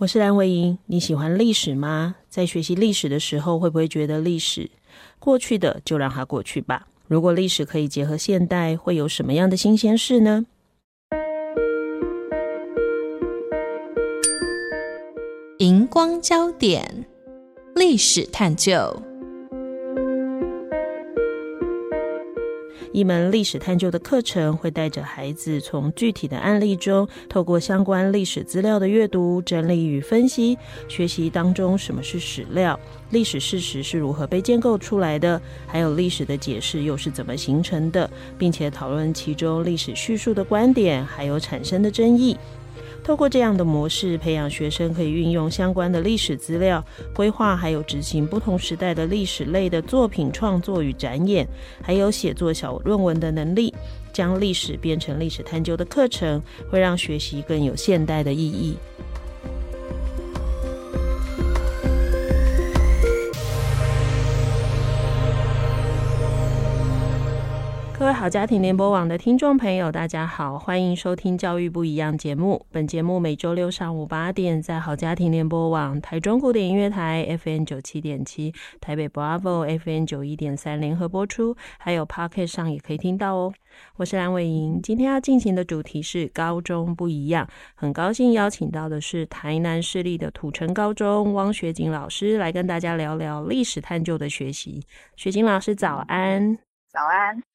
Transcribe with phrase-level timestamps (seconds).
[0.00, 2.14] 我是蓝维莹，你喜欢历史吗？
[2.30, 4.70] 在学习历史的时候，会不会觉得历史
[5.18, 6.86] 过去的就让它过去吧？
[7.06, 10.46] 如果历史可以结合现代，会有什么样的新鲜事呢？
[15.58, 17.04] 荧光焦点，
[17.74, 19.02] 历史探究。
[22.92, 30.58] 一门历史探究的课程会带着孩子从具体的案例中，透过相关历史资料的阅读、整理与分析，
[30.88, 32.78] 学习当中什么是史料，
[33.10, 42.36] 历史事实是如何被建构出来的，还有历史的解释又是怎么形成的，并且讨论其中历史叙述的观点，还有产生的争议。
[43.02, 46.84] 透过这样的模式，培养学生可以运用相关的历史资料，
[47.14, 51.46] 规划还有执行不同时代的历史类的作品创作与展演，
[51.82, 53.74] 还有写作小论文的能力，
[54.12, 58.76] 将历史变成历史探究的课程，会让学习更有现代的意义。
[68.12, 72.66] 好家庭联播网的听众朋友，大家好，欢迎收听《教育不一样》节目。
[72.70, 83.52] 本节目每周六上午八点在好家庭联播网、台中古典音乐台 FM 九七点七、台北 Bravo FM 九一点三联合播出，还有 Podcast 上也可以听到哦。
[83.96, 94.84] 我是梁伟莹，今天要进行的主题是高中不一样，很高兴邀请到的是台南市立的土城高中汪学锦老师来跟大家聊聊历史探究的学习。
[95.16, 96.58] 学锦老师早安，
[96.92, 97.49] 早安。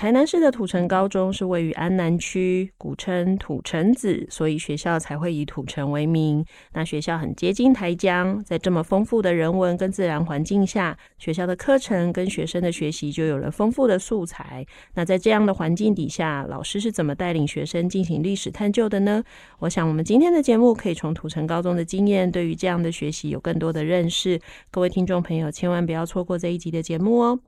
[0.00, 6.42] 台南市的土城高中是位于安南区，古称土城子，所以学校才会以土城为名。
[6.72, 14.64] 那学校很接近台江，在这么丰富的人文跟自然环境下，学校的课程跟学生的学习就有了丰富的素材。
[14.94, 19.22] 那在这样的环境底下，老师是怎么带领学生进行历史探究的呢？
[19.58, 24.40] 我想我们今天的节目可以从土城高中的经验，对于这样的学习有更多的认识。
[24.70, 27.40] 各位听众朋友，千万不要错过这一集的节目哦。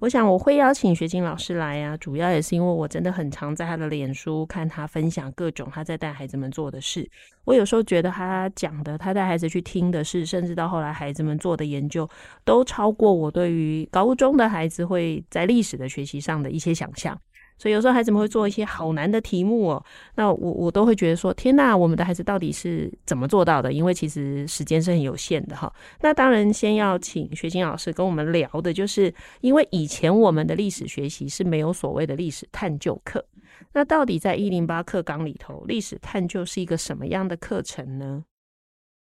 [0.00, 7.08] 我想我会邀请学琴老师来呀、啊，主要也是因为我真的很常在他的脸书看他分享各种他在带孩子们做的事。
[7.44, 12.08] 我有时候觉得他讲的，他带孩子去听的事，甚至到后来孩子们做的研究，
[12.44, 17.20] 都超过我对于高中的孩子会在历史的学习上的一些想象。
[17.58, 23.72] 所以有时候孩子们会做一些好难的题目哦，那我我都会觉得说，天哪，我们的孩子到底是怎么做到的？
[23.72, 25.72] 因为其实时间是很有限的哈。
[26.00, 33.24] 那当然，先要请学锦老师跟我们聊的就是，因为以前我们的历史学习是没有所谓的历史探究课，
[33.72, 38.24] 那到底在一零八课纲里头，历史探究是一个什么样的课程呢？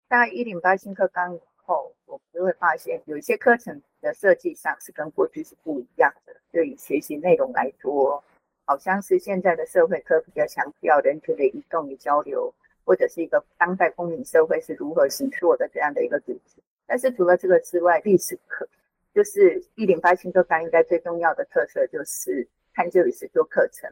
[0.07, 8.23] 在一零八新课纲以后，我们就会发现有一些课程的设计上是跟过去是不一样的，就以学习内容来说。
[8.69, 12.53] 好像是现在的社会科比较强调人群的移动与交流，
[12.85, 16.61] 或者是一个当代公民社会是如何形塑的这样的一个主题。
[16.85, 18.69] 但是除了这个之外，历史课
[19.11, 23.91] 就是一零八新课纲应该最重要的特色就是探究与实作课程。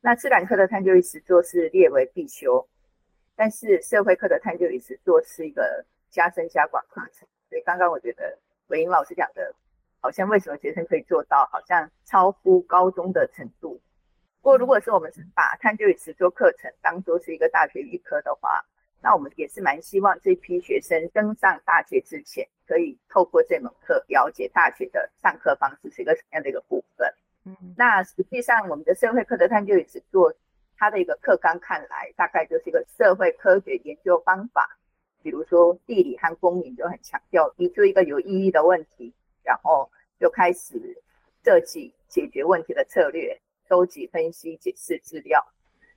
[0.00, 2.66] 那自然课的探究与实作是列为必修，
[3.36, 7.28] 但是社会课的探究与实作是一个加深加广课程。
[7.50, 9.54] 所以刚刚我觉得韦莹老师讲的，
[10.00, 13.78] 好像为什么学生可以做到，好像超乎高中的程度。
[14.44, 18.62] 不过，如果是我们是把探究与实作课程当做是一个大学预科的话，
[19.00, 27.10] 那我们也是蛮希望这批学生登上大学之前，可以透过这门课了解大学的上课方式是一个什么样的一个部分。
[27.46, 30.30] 嗯，那实际上我们的社会课的探究与实作，
[30.76, 34.78] 它的一个课纲看来，大概就是一个社会科学研究方法，
[35.22, 39.90] 比如说地理和公民就很强调提出一个有意义的问题，然后
[40.20, 41.02] 就开始
[41.42, 43.40] 设计解决问题的策略。
[43.68, 45.44] 收集、分析、解释资料。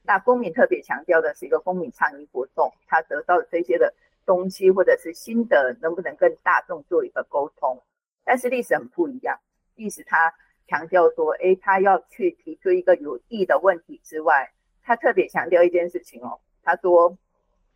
[0.04, 3.94] 那公民特别强调的是一个公民倡议活动，他得到这些的
[4.26, 7.82] 东西或者是心得，能不能跟大众做一个沟通？
[8.24, 9.38] 但是历史很不一样，
[9.76, 10.34] 历史他
[10.68, 17.18] 强调说，哎，他要去提出一个有益的问题之外，他特别强调一件事情哦，他说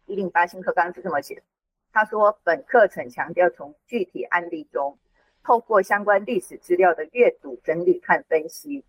[0.06, 1.44] 一零八新课纲是这么写，
[1.92, 4.98] 他说本课程强调从具体案例中，
[5.44, 8.86] 透过相关历史资料的阅读、整理和分析。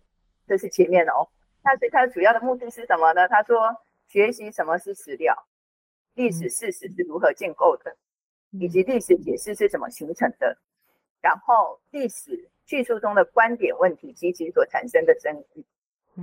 [0.47, 1.27] 这是前面的哦，
[1.63, 3.27] 那所以它主要的目的是什么呢？
[3.27, 3.75] 他说
[4.07, 5.47] 学习什么是史料，
[6.15, 7.95] 历史事实是如何建构的，
[8.51, 10.57] 以及历史解释是怎么形成的，
[11.21, 15.65] 然后历史叙述中的观点问题及其所产生的争议。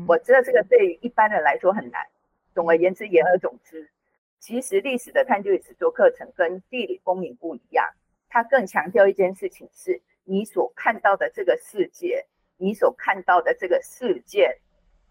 [0.06, 2.06] 我知道这个对于一般人来说很难。
[2.54, 3.90] 总而言之，言而总之，
[4.38, 7.88] 其实历史的探究与实作课程跟地理公民不一样，
[8.28, 12.26] 它更强调一件事情是：你所看到的这个世界，
[12.60, 14.54] 你所看到的这个事件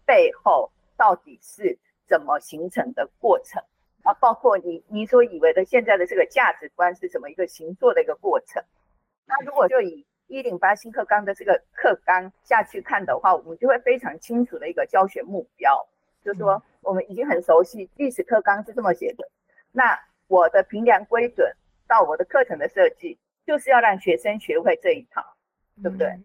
[0.06, 1.76] 背后到底是
[2.06, 3.60] 怎么形成的过程，
[4.04, 8.62] 啊，包括你你所以为的现在的这个价值观是怎么一个形作的一个过程。
[9.26, 15.88] 那如果就以一零八新课纲的这个课纲下去看的话，我们就会非常清楚的一个教学目标，
[16.24, 19.28] 就是说我们已经很熟悉历史课纲是这么写的。
[19.72, 19.98] 那
[20.28, 21.52] 我的评量规准
[21.88, 25.24] 到我的课程的设计，就是要让学生学会这一套，
[25.82, 26.06] 对不对？
[26.06, 26.24] 嗯。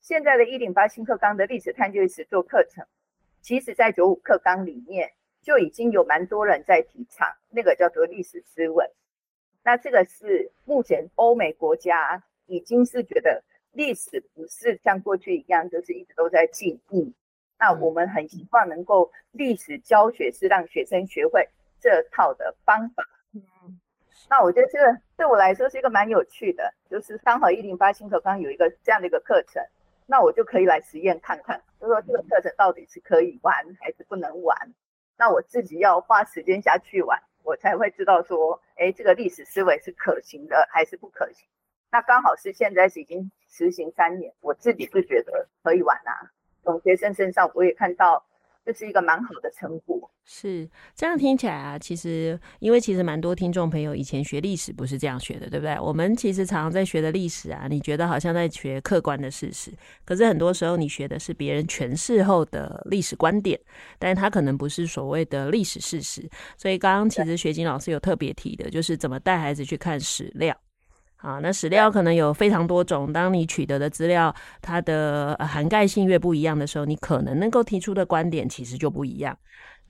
[0.00, 2.86] 现在的一零八新课纲的历史探究与实作课程，
[3.40, 5.12] 其实在九五课纲里面
[5.42, 8.90] 就已经有蛮多人在提倡，那个叫做历史思维。
[9.62, 12.22] 那这个是目前欧美国家。
[12.52, 17.14] 已经是觉得历史不是像过去一样，就是一直都在记忆。
[17.60, 21.48] 那我们很希望能够历史教学是让学生学会
[21.78, 23.06] 这套的方法。
[23.32, 23.78] 嗯，
[24.28, 29.62] 那我觉得这个对我来说是一个蛮有趣的，就是刚好一零八新课纲有一个这样的一个课程，
[30.10, 34.74] 那我就可以来实验看看，就说这个课程到底是可以玩还是不能玩。
[35.16, 41.46] 那我自己要花时间下去玩，我才会知道说，哎，这个历史思维是可行的还是不可行。
[41.92, 46.32] 那刚好是现在是已经实行三年，我自己是觉得可以玩啊。
[46.64, 48.26] 从学生身上我也看到
[48.72, 50.08] 这是一个蛮好的成果。
[50.24, 55.76] 是这样听起来啊，其实因为其实蛮多听众朋友以前学历史不是这样学的，对不对？
[55.80, 59.72] 我们其实常常在学的历史啊，你觉得好像在学客观的事实，
[60.04, 63.58] 可是很多时候你学的是别人诠释后的历史观点，
[63.98, 66.30] 但是它可能不是所谓的历史事实。
[66.56, 70.56] 所以刚刚其实学金老师有特别提的，就是怎么带孩子去看史料。
[71.20, 73.12] 啊，那史料可能有非常多种。
[73.12, 79.36] 当你取得的资料，它的涵盖性越不一样的时候，你可能能够提出的观点其实就不一样。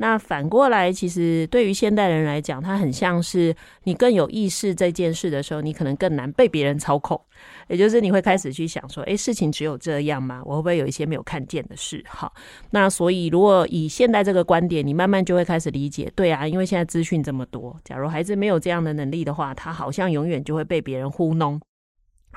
[0.03, 3.55] 那反过来，其实对于现代人来讲，它很像是
[3.85, 7.21] 你更有意识这件事的时候，你可能更难被别人操控。
[7.69, 10.41] 也就是你会开始去想说，诶，事情只有这样吗？
[10.47, 12.03] 我会不会有一些没有看见的事？
[12.09, 12.33] 好，
[12.71, 21.61] 那所以如果以现代这个观点，你慢慢就会开始理解，对啊，因为现在资讯这么多，假如孩子没有这样的能力的话，他好像永远就会被别人糊弄。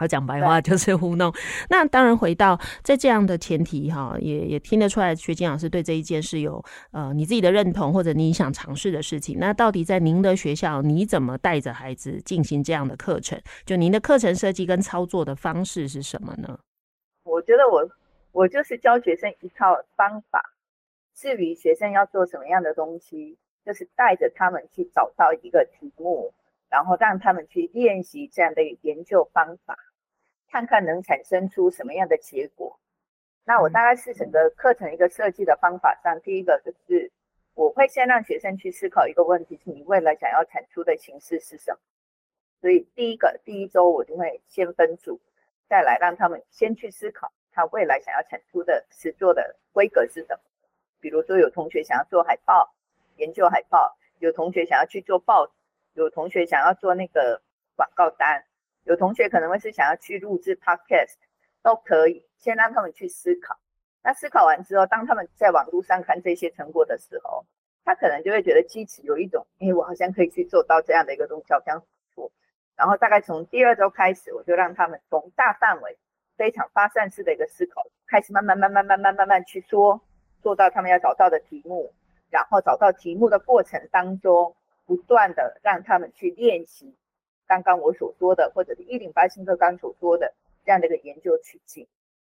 [0.03, 1.33] 好，讲白话就是糊弄。
[1.69, 6.61] 那当然，回到在这样的前提哈，也也听得出来，学金老师对这一件事有
[6.91, 9.38] 呃你自己的认同，或者你想尝试的事情。
[9.39, 13.41] 那到底在您的学校，你怎么带着孩子进行这样的课程？
[13.65, 16.59] 就您的课程设计跟操作的方式是什么呢？
[17.23, 17.89] 我觉得我
[18.33, 20.53] 我就是教学生一套方法，
[21.15, 26.33] 至于学生要做什么样的东西，就是带着他们去找到一个题目。
[26.69, 29.77] 然后让他们去练习这样的研究方法，
[30.53, 32.79] 看看能产生出什么样的结果。
[33.44, 37.11] 那我大概是整个课程一个设计的方法上，第一个就是
[37.55, 41.79] 我会先让学生去思考一个问题：是你未来想要产出的形式是什么？
[42.61, 45.19] 所以第一个第一周我就会先分组，
[45.67, 50.39] 再来让他们先去思考他未来想要产出的实作的规格是什么。
[50.99, 52.75] 比如说有同学想要做海报，
[53.15, 55.53] 研究海报；有同学想要去做报纸。
[55.95, 57.41] 有同学想要做那个
[57.75, 58.45] 广告单，
[58.83, 61.16] 有同学可能会是想要去录制 podcast，
[61.61, 63.57] 都可以先让他们去思考。
[64.04, 67.45] 那思考完之后，当他们在网络上看这些成果的时候，
[67.85, 72.31] 他可能就会觉得激起有一种，哎，我好像可以去做到这样的一个东西，好像不错。
[72.75, 75.97] 然后大概从第二周开始，我就让他们从大范围、
[76.35, 80.02] 非常发散式的一个思考，开始慢慢、慢慢、慢慢、慢慢去说，
[80.42, 81.94] 做到他们要找到的题目，
[82.30, 84.56] 然后找到题目的过程当中。
[84.85, 86.94] 不断的让他们去练习
[87.47, 90.33] 刚刚我所说的，或者是一零八新课纲所说的
[90.66, 91.88] 这样的一个研究取径。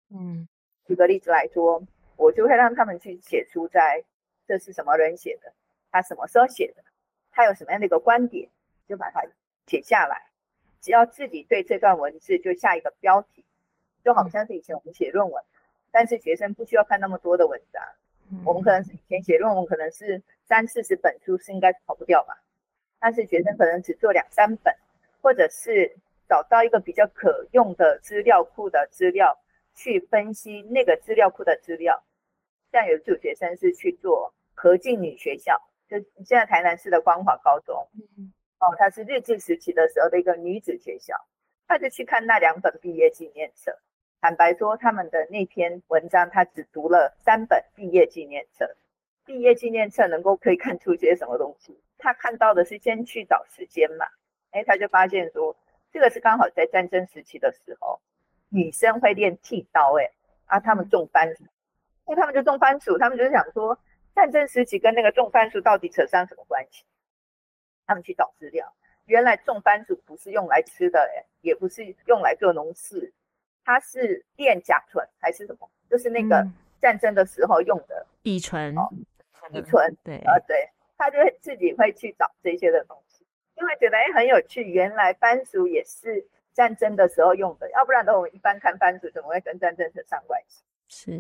[0.10, 0.48] 嗯，
[0.86, 1.84] 举个例子来说，
[2.16, 4.04] 我就会让他们去写出在
[4.48, 5.54] 这是什么人写的，
[5.92, 6.84] 他什么时候写的，
[7.32, 8.50] 他有什么样的一个观点，
[8.88, 9.22] 就把它
[9.66, 10.28] 写下来。
[10.82, 13.44] 只要自己对这段文字就下一个标题，
[14.04, 15.44] 就好像是以前我们写论文，
[15.92, 17.84] 但是学生不需要看那么多的文章。
[18.44, 22.40] 我们可能是以前写论文，可能是三四十本书是应该跑不掉吧，
[23.00, 24.76] 但是学生可能只做两三本，
[25.26, 25.98] 或者是
[26.30, 29.36] 找到一个比较可用的资料库的资料
[29.74, 32.04] 去分析那个资料库的资料。
[32.72, 37.76] 像有组学生是去做何敬女学校，就现在台南市的光华高中，
[38.60, 41.16] 哦，它是日治时期的时候的一个女子学校，
[41.68, 43.76] 他就去看那两本毕业纪念册。
[44.22, 48.76] 坦白说，他们的那篇文章，他只读了三本毕业纪念册。
[49.26, 51.82] 毕业纪念册能够可以看出些什么东西？
[51.98, 54.06] 他看到的是先去找时间嘛，
[54.56, 55.54] 哎，他就发现说，
[55.92, 58.00] 这个是刚好在战争时期的时候，
[58.48, 60.10] 女生会练剃刀，哎，
[60.46, 61.44] 啊，他们种番薯，
[62.08, 63.78] 那他们就种番薯，他们就想说，
[64.16, 66.86] 战争时期跟那个种番薯到底扯上什么关系？
[67.86, 68.74] 他们去找资料，
[69.08, 73.14] 原来种番薯不是用来吃的，哎，也不是用来做农事，
[73.66, 75.70] 它是练甲醇还是什么？
[75.90, 76.48] 就是那个
[76.82, 78.90] 战争的时候用的乙醇，哦，
[79.52, 83.05] 乙醇，对，啊，对，他就会自己会去找这些的东西，
[83.56, 90.64] 因为觉得哎很有趣，原来番薯也是战争的时候用的，要不然的话我们一般看番薯怎么会跟战争扯上关系？
[90.88, 91.12] 是，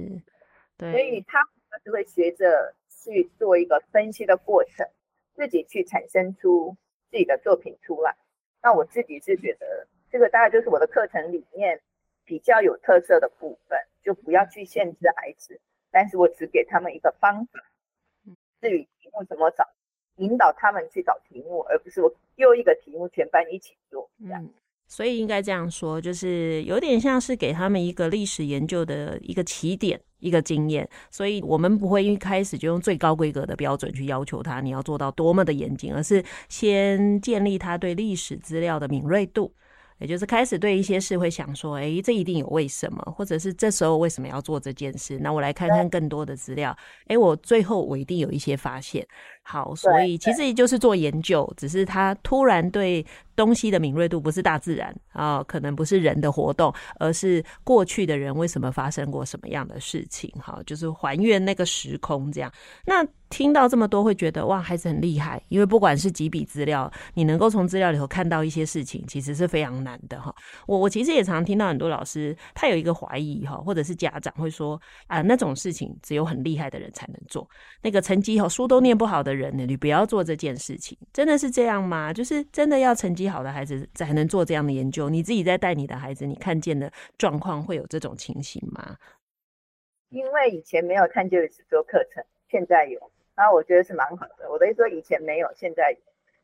[0.77, 1.39] 对，所以他
[1.83, 4.87] 就会学着去做一个分析的过程。
[5.35, 6.77] 自己去产生出
[7.11, 8.15] 自己的作品出来，
[8.63, 11.81] 那我自己是觉得这个大概就是我的课程里面
[12.23, 15.59] 比较有特色的部分，就不要去限制孩子，
[15.91, 17.59] 但是我只给他们一个方法，
[18.61, 19.67] 至于题目怎么找，
[20.17, 24.47] 引导他们去找题目，而不是我丢一个题目全班一起做这样。
[24.87, 30.87] 所以应该这样说，就是有点像是给他们一个历史研究的一个起点，一个经验。
[31.09, 39.51] 所以我们不会一开始就用最高规格的标准去要求他，你要做到多么的严谨，而是先建立他对历史资料的敏锐度。
[39.97, 45.17] 也就是开始对一些事会想说，诶，这一定有为什么，或者是这时候为什么要做这件事？
[45.19, 49.07] 那我来看看更多的资料，诶，我最后我一定有一些发现。
[49.47, 60.31] 好，所以其实也就是做研究，只是他突然对东西的敏锐度不是大自然啊，可能不是人的活动，而是过去的人为什么发生过什么样的事情？
[60.41, 62.51] 哈，就是还原那个时空这样。
[62.87, 70.33] 那听到这么多，会觉得哇，孩子很厉害，因为不管是几笔资料，你能够从资料里头看到一些事情，其实是非常难的哈。
[70.65, 77.47] 我我其实也常常听到很多老师，他有一个怀疑哈，或者是家长会说啊，那种事情只有很厉害的人才能做，
[77.81, 82.13] 那个成绩好，书都念不好的人呢，你不要做这件事情，真的是这样吗？
[82.13, 85.09] 就是真的要成绩好的孩子才能做这样的研究？
[85.09, 88.97] 你自己在带你的孩子，你看见的状况会有这种情形吗？
[90.09, 94.49] 因为以前没有探究与实作课程，现在有，那我觉得是蛮好的。
[94.49, 95.97] 我的意思说，以前没有，现在，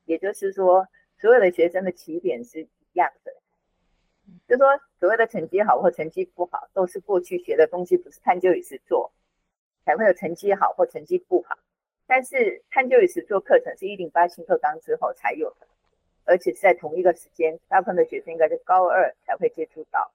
[0.06, 0.86] 也就是说，
[1.20, 3.32] 所有的学生的起点是一样的，
[4.48, 4.68] 就说
[5.00, 9.12] 所谓的成绩好或成绩不好，都是过去学的东西，不是探究与实作
[9.86, 11.58] 才会有成绩好或成绩不好。
[12.08, 15.68] 但是探究与实作课程是一零八新课纲之后才有的，
[16.26, 20.12] 而且是在同一个时间，大部分的学生应该是高二才会接触到。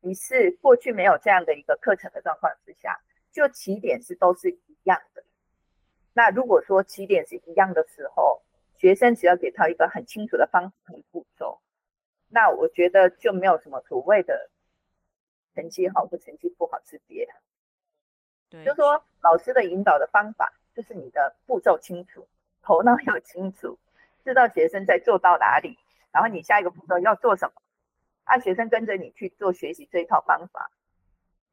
[0.00, 5.22] 于是过去没有这样的一个课程的状况之下，就起点是都是一样的。
[6.12, 8.42] 那如果说起点是一样的时候，
[8.76, 11.60] 学生只要给他一个很清楚的方法和步骤，
[12.28, 14.50] 那我觉得就没有什么所谓的
[15.54, 17.28] 成绩好或成绩不好之别。
[18.50, 20.52] 对，就说老师的引导的方法。
[20.78, 22.24] 就是你的步骤清楚，
[22.62, 23.76] 头脑要清楚，
[24.22, 25.76] 知道学生在做到哪里，
[26.12, 27.60] 然后你下一个步骤要做什么，
[28.24, 30.70] 让学生跟着你去做学习这一套方法。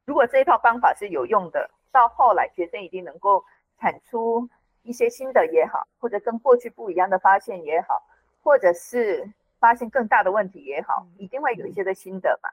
[0.04, 3.44] 如果这一套方法是有用的，到后来学生一定能够
[3.80, 4.48] 产出
[4.84, 8.06] 一些新的也好，或者跟过去不一样的发现也好，
[8.44, 9.28] 或者是
[9.58, 12.48] 发现更大的问题也好，一定会有一些的心得吧。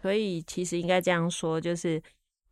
[0.00, 2.02] 所以其实应该这样说，就是。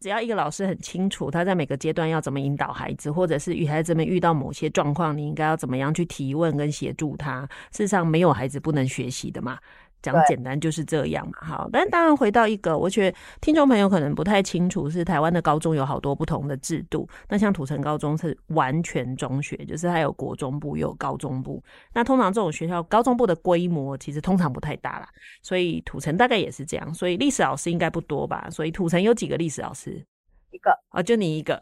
[0.00, 7.48] 只要一个老师很清楚他在每个阶段要怎么引导孩子，或者是与孩子们遇到某些状况，你应该要怎么样去提问跟协助他。
[7.72, 9.58] 事实上，没有孩子不能学习的嘛。
[10.02, 17.08] 讲简单就是这样嘛，好，但当然回到一个，我觉得听众朋友可能不太清楚，是台湾的高中有好多不同的制度。
[17.28, 21.62] 那像土城高中是完全中学，就是它有国中部又有高中部。
[21.92, 25.08] 那通常这种学校高中部的规模其实通常不太大啦，
[25.42, 26.94] 所以土城大概也是这样。
[26.94, 28.48] 所以历史老师应该不多吧？
[28.50, 30.04] 所以土城有几个历史老师？
[30.50, 31.60] 一个啊，就你一个。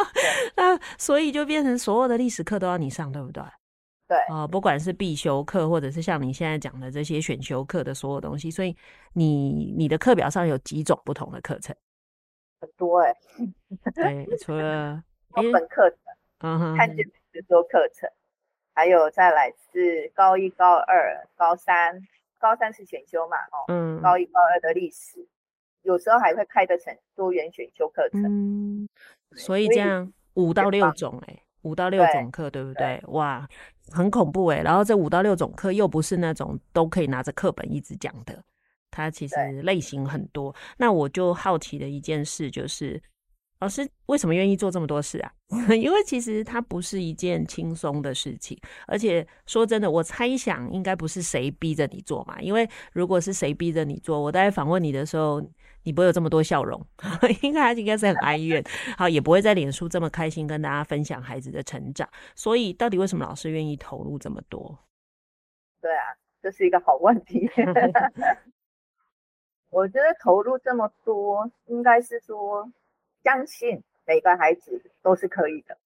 [0.56, 3.42] 那所以就变成所有的历史课都要你上，对不对？
[4.14, 8.76] 对啊、呃，不管是必修课，或者是像你现在讲的这些选修课的所有东西，所以
[9.12, 11.74] 你你的课表上有几种不同的课程？
[12.60, 13.92] 很多哎、欸。
[13.92, 15.02] 对，除了
[15.34, 15.98] 基本课程，
[16.38, 18.08] 嗯哼，看见实作课程，
[18.72, 22.00] 还有再来是高一、高二、高三，
[22.38, 25.26] 高三是选修嘛，哦，嗯，高一、高二的历史，
[25.82, 28.22] 有时候还会开得成多元选修课程。
[28.22, 28.88] 嗯，
[29.32, 31.40] 所以这样五到六种哎、欸。
[31.64, 33.00] 五到六种课，对不对？
[33.00, 33.48] 对，哇，
[33.90, 34.62] 很恐怖诶。
[34.62, 38.42] 然后这五到六种课又不是那种都可以拿着课本一直讲的，
[38.90, 40.54] 它其实类型很多。
[40.78, 43.02] 那我就好奇的一件事就是，
[43.60, 45.32] 老师为什么愿意做这么多事啊？
[45.76, 52.40] 因为其实它不是一件轻松的事情，而且说真的，我猜想应该不是谁逼着你做嘛。
[52.40, 55.42] 因为如果是谁逼着你做，我在访问你的时候。
[55.84, 56.84] 你不会有这么多笑容，
[57.42, 58.62] 应该应该是很哀怨，
[58.98, 62.08] 好，也不会在脸书这么开心跟大家分享孩子的成长。
[62.34, 64.76] 所以，到底为什么老师愿意投入这么多？
[65.80, 66.02] 对啊，
[66.42, 67.48] 这是一个好问题。
[69.70, 72.70] 我觉得投入这么多，应该是说
[73.22, 75.76] 相信每个孩子都是可以的。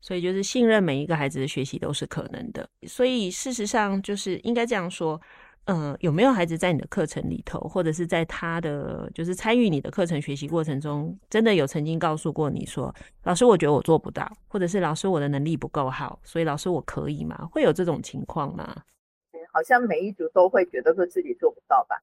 [0.00, 2.68] 所以就是信任每一个孩子的学习都是可能的。
[2.86, 5.20] 所以事实上就是应该这样说，
[5.66, 12.92] 嗯、呃，有没有孩子在你的课程里头，或者是在他的就是参与你的课程学习过程中，真的有曾经告诉过你说，
[13.24, 17.46] 老师，我觉得我做不到，或者是老师我的能力不够好，所以老师我可以吗？
[17.52, 18.82] 会有这种情况吗？
[19.52, 21.96] 好像每一组都会觉得说自己做不到吧？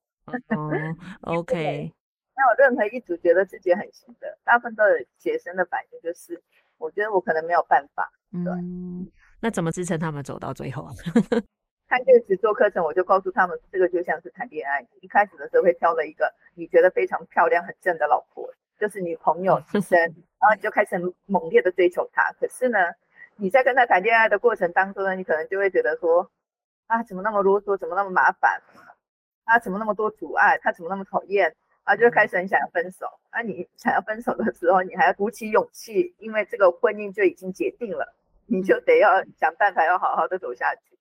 [0.55, 0.71] 哦
[1.21, 1.55] ，OK，
[2.35, 4.83] 没有 任何一组觉得自己很行的，大部分的
[5.17, 6.41] 学生的反应就是。
[6.79, 8.11] 我觉得我可能没有办法，
[8.43, 9.07] 对，嗯、
[9.39, 10.85] 那怎么支撑他们走到最后
[11.93, 11.97] 啊？
[11.97, 19.99] 看这个实作课程，我就告诉他们，这个就像是谈恋爱，一开始的时候会挑了一个你觉得非常漂亮、很正的老婆，就是女朋友之身，
[20.41, 22.31] 然后你就开始猛烈的追求她。
[22.39, 22.79] 可是呢，
[23.35, 26.31] 你在跟她谈恋爱的过程当中呢，你可能就会觉得说，
[26.87, 28.59] 啊，怎么那么啰嗦，怎么那么麻烦，
[29.45, 31.55] 啊，怎么那么多阻碍，他怎么那么讨厌。
[31.83, 33.05] 啊，就开始很想要分手。
[33.29, 38.15] 啊，你想要分手的时候，你还要鼓起勇气，因为这个婚姻就已经决定了，
[38.47, 40.92] 你就得要想办法要好好的走下去。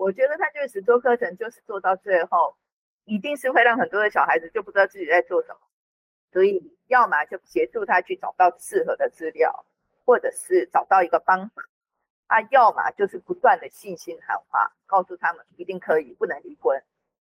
[0.00, 2.56] 我觉得他这个实作课程就是做到最后，
[3.04, 5.60] 一定是会让很多的小孩子就不知道自己在做什么，
[6.32, 9.66] 所以要么就协助他去找到适合的资料，
[10.06, 11.62] 或者是找到一个方法，
[12.28, 16.82] 啊，要么就是不断的信心喊话，告诉他们一定可以，不能离婚。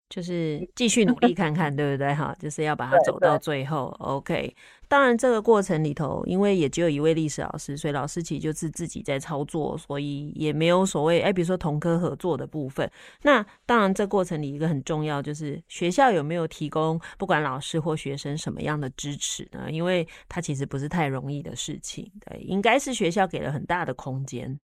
[0.10, 2.14] 就是继续努力看看， 对不对？
[2.14, 3.88] 哈，就是要把它走到最后。
[4.00, 4.56] OK，
[4.88, 12.88] 当然这个过程里头，因为也只有一位历史老师，所以老师其实就是自己在操作，所以也没有所谓哎，比如说同科合作的部分。
[13.24, 19.72] 那当然，这过程里一个很重要就是学校有没有提供不管老师或学生什么样的支持呢？
[19.72, 22.12] 因为它其实不是太容易的事情。
[22.30, 24.60] 对，应该是学校给了很大的空间。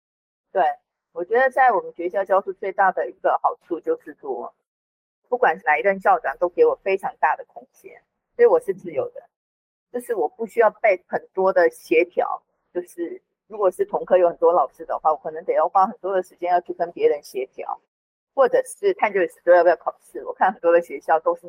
[0.51, 0.63] 对，
[1.13, 4.51] 我觉得在我们学校教书最大的一个好处就是说。
[5.29, 8.02] 不管是哪一任校长，都给我非常大的空间，
[8.36, 9.21] 所以我是自由的。
[9.91, 12.43] 就是我不需要被很多的协调。
[12.73, 17.80] 就是如果是同科有很多老师的话，我可能得要花很多的时间要去跟别人协调，
[18.34, 20.26] 或者是探究史都要不要考试。
[20.26, 21.47] 我看很多的学校都是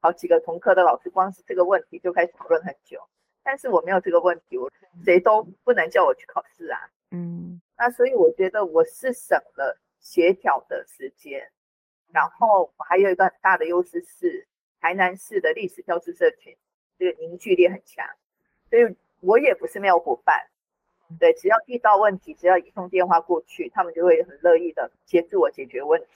[0.00, 3.02] 好几个同科的老师，光是这个问题就开始讨论很久。
[3.42, 4.70] 但是我没有这个问题，我
[5.04, 6.78] 谁都不能叫我去考试啊。
[7.10, 11.50] 嗯，那所以我觉得我是省了协调的时间。
[12.12, 14.46] 然后我还有一个很大的优势是，
[14.80, 16.56] 台南市的历史教师社群，
[16.98, 18.06] 这个凝聚力很强，
[18.70, 20.48] 所以我也不是没有伙伴，
[21.18, 26.06] 对，只要遇到问题，只要一通电话过去，他们就会很乐意的协助我解决问题，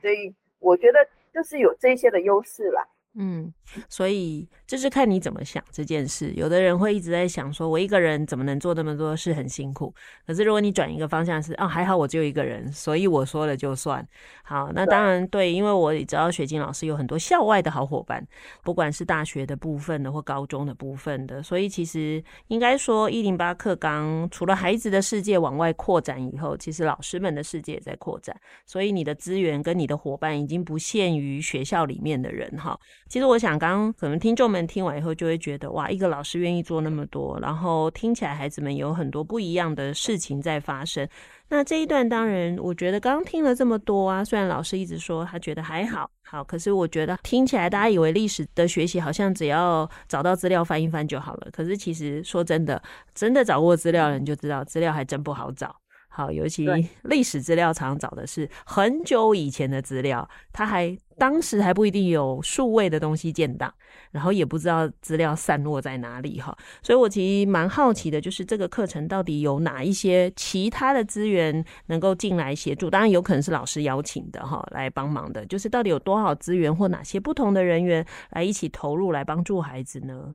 [0.00, 2.86] 所以我觉得就是有这些的优势啦。
[3.14, 3.52] 嗯，
[3.88, 6.30] 所以就是看你怎么想这件事。
[6.36, 9.92] 有的人会一直在想，说我一个人怎么能做那么多事，很辛苦。
[10.26, 14.06] 可是如果你转一个方向是，哦，还好我只有一个人，所以我说了就算。
[14.44, 18.22] 好，那当然对，因为我也知道雪晶老师有很多校外的好伙伴，
[18.62, 28.38] 不管是大学的部分的或高中的部分的，所以其实应该说一零八课纲除了孩子的世界往外扩展以后，其实老师们的世界也在扩展。
[28.66, 32.78] 所以你的资源跟你的伙伴已经不限于学校里面的人哈。
[33.08, 41.08] 其实我想，刚刚可能听众们听完以后就会觉得，哇，一个老师愿意做那么多，然后听起来孩子们有很多不一样的事情在发生。
[41.48, 51.48] 那这一段当然，我觉得刚刚听了这么多啊，虽然老师一直说他觉得还好，好，可是我觉得听起来大家以为历史的学习好像只要找到资料翻一翻就好了。
[51.50, 52.82] 可是其实说真的，
[53.14, 55.74] 真的找过资料的人就知道，资料还真不好找。
[56.10, 56.66] 好，尤其
[57.04, 63.72] 历史资料常找的是很久以前的资料，他还当时还不一定有数位的东西建档，
[64.10, 66.56] 然后也不知道资料散落在哪里哈。
[66.82, 72.90] 所以我其实蛮好奇的，就是这个课程到底有哪一些其他的资源能够进来协助？
[72.90, 75.44] 当然有可能是老师邀请的哈，来帮忙的。
[75.46, 80.34] 就是到底有多少资源或哪些不同的人员来一起投入来帮助孩子呢？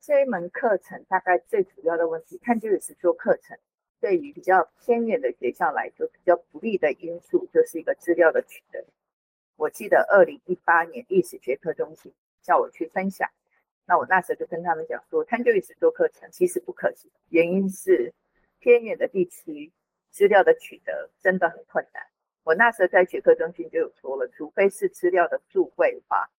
[0.00, 3.56] 这一门课程大概最主要的问题，看就是做课程。
[4.00, 8.84] 对于比较偏远的学校来说，比较不利的因素就是一个资料的取得。
[9.56, 12.12] 我记得二零一八年历史学科中心
[12.48, 13.28] 叫我去分享，
[13.84, 18.14] 那我那时候就跟他们讲说，探究与实作课程其实不可行，原因是
[18.58, 19.70] 偏远的地区
[20.10, 22.02] 资料的取得真的很困难。
[22.44, 26.30] 我那时候在学科中心就有说了，除非是资料的数位化，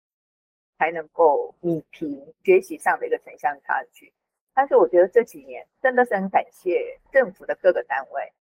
[0.79, 4.11] 才能够弭平学习上的一个城乡差距。
[4.55, 8.33] 但是我觉得这几年真的是很感谢政府的各个单位，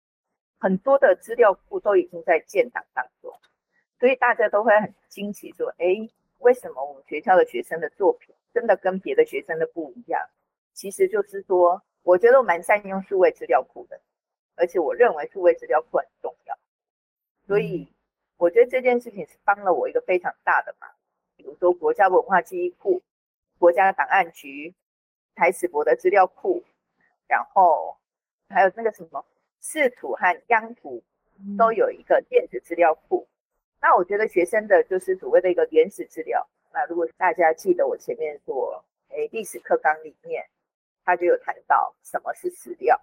[0.58, 3.32] 很多的资料库都已经在建档当中，
[3.98, 10.28] 所以大家都会很惊奇说：“哎，为什么我们学校的学生的作品真的跟别的学生的不一样？”
[10.74, 14.00] 其实就是说，我觉得我蛮善用数位资料库的，
[14.56, 16.58] 而且我认为数位资料库很重要，
[17.46, 17.88] 所以
[18.36, 20.90] 我觉得这件事情是帮了我一个非常大的忙。
[21.36, 23.02] 比如说国家文化记忆库、
[23.58, 24.74] 国家档案局、
[25.34, 26.62] 台史博的资料库，
[27.26, 27.96] 然后
[28.50, 29.24] 还有那个什么
[29.60, 31.02] 视图和央图，
[31.56, 33.26] 都有一个电子资料库。
[33.88, 36.44] 那我觉得学生的就是所谓的一个原始资料。
[36.72, 40.44] 那如果大家记得我前面说，诶，历史课纲里面，
[41.04, 43.00] 他就有谈到什么是史料，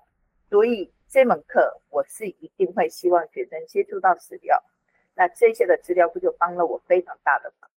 [0.49, 4.61] 所以这门课我是一定会希望学生接触到史料。
[5.15, 7.71] 那这些的资料不就帮了我非常大的忙。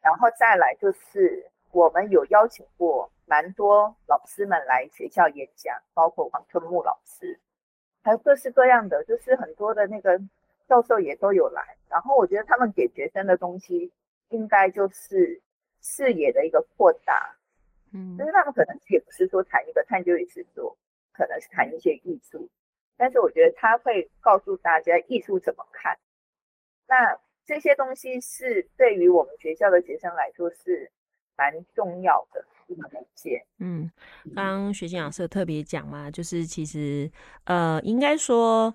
[0.00, 7.38] 然后再来就是，我们有邀请过蛮多老师们来学校演讲，包括黄春木老师，
[8.02, 10.20] 还有各式各样的，就是很多的那个
[10.68, 11.76] 教授也都有来。
[11.88, 13.90] 然后我觉得他们给学生的东西，
[14.28, 15.40] 应该就是
[15.80, 17.36] 视野的一个扩大，
[17.92, 20.76] 嗯，就是他们可能也不是说谈一个探究与实作，
[21.12, 22.48] 可能是谈一些艺术，
[22.96, 25.98] 但是我觉得他会告诉大家艺术怎么看。
[26.86, 27.18] 那。
[27.48, 30.92] 这些东西是对于我们学校的学生来说是
[31.34, 33.42] 蛮重要的一个媒介。
[33.58, 33.90] 嗯，
[34.34, 37.10] 刚刚学景老师特别讲嘛，就是其实
[37.44, 38.74] 呃，应该说，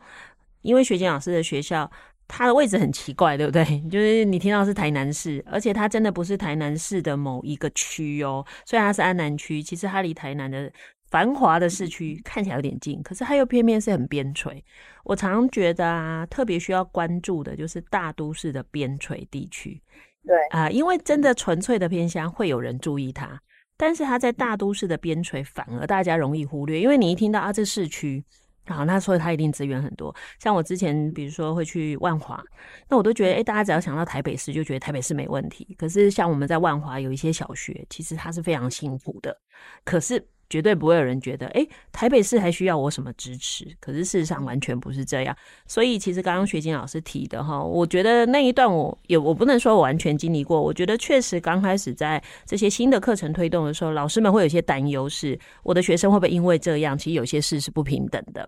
[0.63, 1.89] 因为学景老师的学校，
[2.27, 3.63] 它的位置很奇怪，对不对？
[3.91, 10.71] 就是你听到是台南市，而且它真的不是台南市的某一个区哦，虽然它是安南区，其实它离台南的。
[11.11, 14.59] 繁华的市区看起来有点近，可是它又偏偏是很边陲。
[15.03, 19.79] 我常常觉得啊，特别需要关注的就是大都市的边陲地区。
[20.25, 23.39] 对啊，因为真的纯粹的偏乡会有人注意它，
[23.77, 28.23] 但是它在大都市的边陲反而大家容易忽略，因为你一听到啊，这市区，
[28.65, 30.15] 好，那所以他一定资源很多。
[30.39, 32.43] 像我之前比如说会去万华，
[32.89, 35.75] 那我都觉得，哎，大家只要想到台北市，就觉得台北市没问题。
[35.77, 39.37] 可是像我们在万华有一些小学，其实它是非常辛苦的，
[39.83, 40.27] 可是。
[40.53, 43.65] 绝对不会有人觉得，哎，台北市还需要我什么支持？
[43.79, 45.35] 可是事实上完全不是这样。
[45.65, 50.61] 所以其实刚刚学景老师提的哈，我觉得那一段我也我不能说我完全经历过。
[50.61, 58.47] 我觉得确实刚开始在这些新的课程推动的时候，老师们会有些担忧，是我的学生会不会因为这样，其实有些事是不平等的。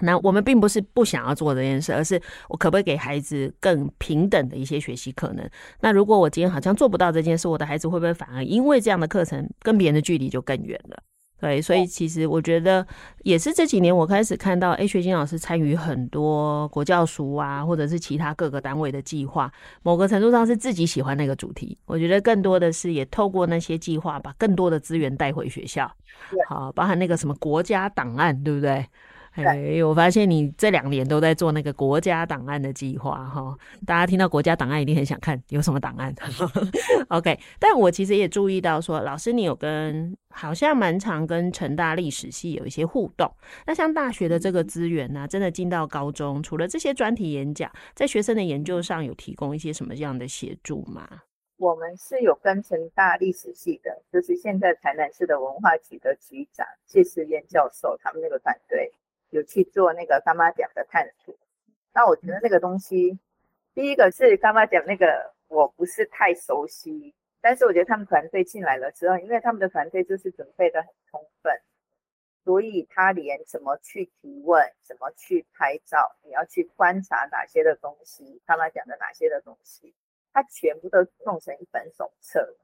[0.00, 5.48] 那我们并不是不想要做这件事，而是我可不可以给孩子更平等的一些学习可能？
[5.80, 11.00] 那如果我今天好像做不到这件事，我的孩子会不会反而因为这样的课程跟别人的距离就更远了？
[11.42, 12.86] 对，所以其实我觉得
[13.24, 19.52] 也是这几年我开始看到，哎，学金老师参与很多国教署啊，或者是其他各个单位的计划，
[19.82, 21.76] 某个程度上是自己喜欢那个主题。
[21.84, 25.90] 我觉得更多的是也透过那些计划，把更多的资源带回学校，
[26.46, 28.86] 好，包含那个什么国家档案，对不对？
[29.34, 36.14] 哎，我发现你这两年都在做那个国家档案的计划哈，大家听到国家档案一定很想看有什么档案。
[37.08, 43.32] OK，但我其实也注意到说，老师你有跟好像蛮常跟成大历史系有一些互动。
[43.66, 51.08] 那像大学的这个资源呢、啊，真的进到高中，除了这些专题演讲，在学生的研究上有提供一些什么样的协助吗？
[51.56, 58.92] 我们是有跟成大历史系的，就是现在台南市的文化局的局长谢世燕教授他们那个团队。
[59.32, 61.34] 有去做那个干妈讲的探索，
[61.94, 63.18] 那我觉得那个东西，
[63.74, 71.58] 第一个是干妈讲那个我不是太熟悉，但是我觉得他们团队进来了之后，因为他们的团队就是准备的很充分，
[72.44, 79.94] 所以他连怎么去提问、怎么去拍照、你要去观察哪些的东西，干妈讲的哪些的东西，
[80.34, 82.54] 他全部都弄成一本手册。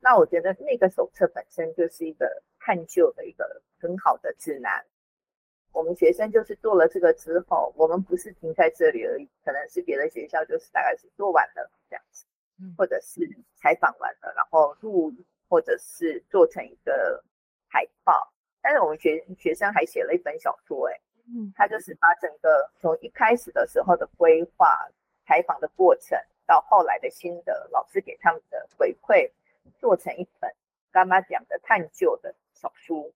[0.00, 4.84] 那我觉得那个手册本身就是一个探究的一个很好的指南。
[5.76, 12.24] 我们学生就是做了这个之后，我们不是停在这里而已，可能是别的学校就是大概是做完了这样子，
[12.78, 13.20] 或者是
[13.56, 15.12] 采访完了，然后录，
[15.50, 17.22] 或者是做成一个
[17.68, 18.32] 海报。
[18.62, 24.88] 但是我们学学生还写了一本小说，哎，嗯，他就是把整个从一开始的时候的规划、
[25.26, 29.30] 采访的过程，到后来的心得，老师给他们的回馈，
[29.78, 30.50] 做成一本
[30.90, 33.12] 刚刚讲的探究的小书。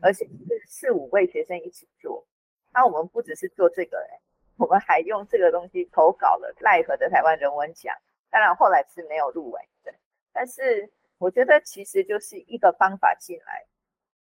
[0.00, 2.26] 而且是四五位学生一起做，
[2.72, 4.20] 那我们不只是做这个，哎，
[4.56, 7.94] 我们还用这个东西投稿了赖和的台湾人文奖，
[8.30, 9.94] 当然后来是没有入围的。
[10.32, 13.64] 但是我觉得其实就是一个方法进来，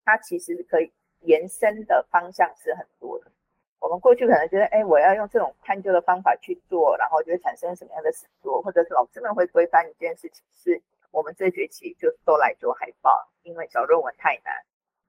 [0.04, 3.30] 它其实可以延伸的方向是很多的。
[3.78, 14.54] 我们过去可能觉得，哎，我要用这种探究的方法去做，然后就会产生什么样的实作，或者是老师们会规范一件事情，是我们这学期就都来做海报，因为小论文太难。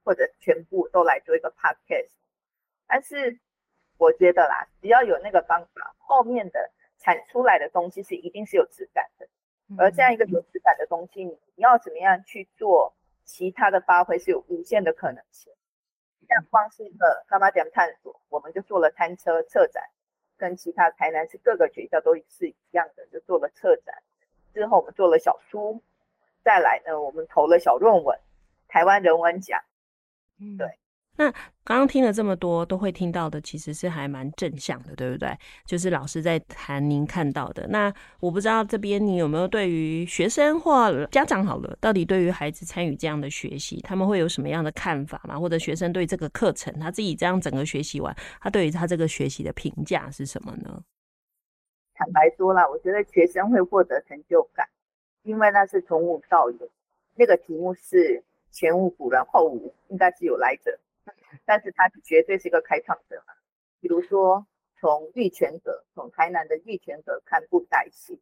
[0.03, 2.09] 或者全部都来做一个 podcast，
[2.87, 3.39] 但是
[3.97, 9.27] 我觉得啦，只要有那个方法，后面的产出来的东西是一定是有质感的。
[9.77, 15.53] 而这样一个有质感的东西，你你要怎么样去做其他的发挥，是有无限的可能性。
[16.27, 19.83] 像光是一个柑仔店探索，我们就做了餐车策展，
[20.37, 23.95] 跟其他台南市各个学校都是一样的，就做了策展。
[24.53, 25.81] 之后我们做了小书，
[26.43, 28.19] 再来呢，我们投了小论文，
[28.67, 29.61] 台湾人文奖。
[30.41, 30.67] 嗯，对。
[31.17, 31.29] 那
[31.63, 35.37] 刚刚听了这么多，都会听到的其实是还蛮正向的，对不对？
[35.65, 37.67] 就是老师在谈您看到的。
[37.67, 45.37] 那我不知道这边你有没有对于学生或家长好了，到底对于孩子参与这样的学习，他们会有什么样的看法吗？
[45.37, 50.81] 或者学生对这个课程，他自己这样整个学习完，他对于他这个学习的评价是什么呢？
[51.93, 54.67] 坦白说啦，我觉得学生会获得成就感，
[55.23, 56.69] 因为那是从无到有。
[57.15, 60.79] 那个题目是前无古人后无，应该是有来者。
[61.45, 63.33] 但是他绝对是一个开创者嘛，
[63.79, 68.21] 比如说从玉泉阁，从台南的玉泉阁看布袋戏，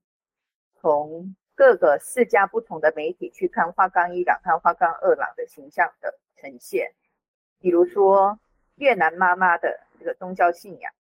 [0.76, 6.94] 从各个四家不同的媒体去看花岗一郎和花岗二郎的形象的呈现，
[7.60, 8.40] 比如说
[8.76, 10.94] 越南妈妈的这个宗教信仰，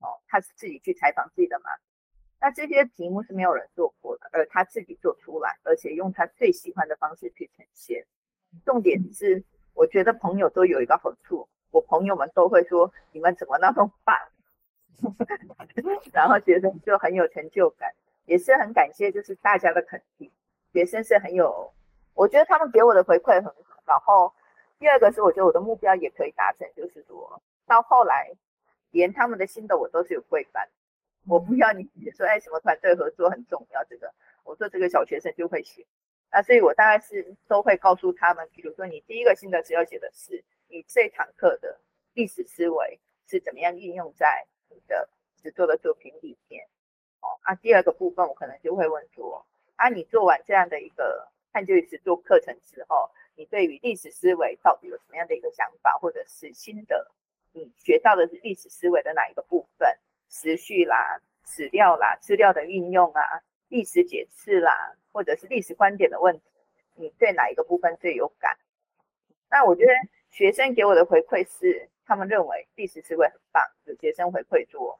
[0.00, 1.70] 哦，他是自己去采访自己的妈，
[2.40, 8.04] 那这些题目是没有人做过的，而他自己做出来，而且用他最喜欢的方式去呈现，
[8.64, 9.42] 重点是。
[9.72, 14.14] 我觉得朋友都有一个好处，我朋友们都会说，你们怎么那么棒，
[16.12, 17.94] 然后学生就很有成就感，
[18.26, 20.30] 也是很感谢，就是大家的肯定。
[20.74, 21.72] 学生是很有，
[22.12, 23.82] 我觉得他们给我的回馈很好。
[23.86, 24.34] 然后
[24.78, 28.32] 第二个是，我觉得我的目标也可以达成，就是说到后来，
[28.90, 30.68] 连他们的心得我都是有规范。
[31.26, 34.12] 我不要你说，哎，什么团队合作很重要，这个
[34.44, 35.86] 我说这个小学生就会写。
[36.32, 41.80] 那所以，我大概是都会告诉他们，比如说，你第一个心得词要写的是你这堂课的
[42.14, 45.08] 历史思维是怎么样运用在你的
[45.42, 46.66] 写作的作品里面。
[47.20, 49.44] 哦，啊，第二个部分我可能就会问说，
[49.76, 57.10] 啊，你做完这样的一个探究与实作课程之后，你对于历史思维到底有什么样的一个想法，或者是新的
[57.52, 59.88] 你学到的是历史思维的哪一个部分？
[60.28, 64.94] 时序啦、史料啦、资料的运用啊、历史解释啦。
[65.12, 66.42] 或者是历史观点的问题，
[66.96, 68.56] 你对哪一个部分最有感？
[69.50, 69.92] 那我觉得
[70.30, 73.62] 学生给我的回馈是，他们认为历史思维很棒。
[73.84, 74.98] 有学生回馈说，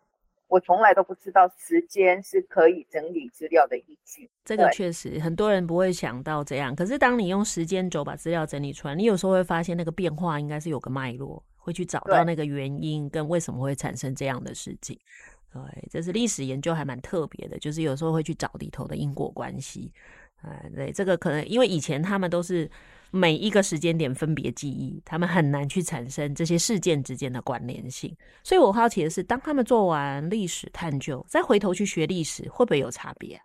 [0.49, 4.29] 我从来都不知道时间是可以整理资料的依据。
[4.45, 6.75] 这个确实很多人不会想到这样。
[6.75, 14.99] 可是当你用时间轴把资料整理出来，你有时候会发现那个变化应该是有个脉络，会去找到那个原因跟为什么会产生这样的事情。
[15.53, 19.93] 对，这是历史研究还蛮特别的，就是有时候会去找里头的因果关系。
[20.43, 22.71] 哎，对，这个可能因为以前他们都是
[23.11, 28.17] 每一个时间点分别记忆，他们很难去产生这些事件之间的关联性。
[28.45, 33.41] 所以我好奇的是，当他们做完历史探究，再回头去学历史，会不会有差别？